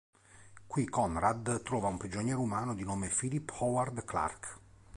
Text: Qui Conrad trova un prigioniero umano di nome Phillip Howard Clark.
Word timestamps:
Qui 0.65 0.85
Conrad 0.87 1.61
trova 1.61 1.87
un 1.89 1.97
prigioniero 1.97 2.41
umano 2.41 2.73
di 2.73 2.83
nome 2.83 3.09
Phillip 3.09 3.51
Howard 3.59 4.03
Clark. 4.03 4.59